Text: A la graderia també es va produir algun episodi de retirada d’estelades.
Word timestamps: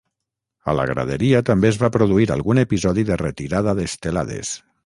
A 0.71 0.73
la 0.77 0.85
graderia 0.91 1.41
també 1.51 1.69
es 1.71 1.77
va 1.83 1.91
produir 1.97 2.27
algun 2.39 2.63
episodi 2.65 3.07
de 3.11 3.21
retirada 3.25 3.79
d’estelades. 3.83 4.59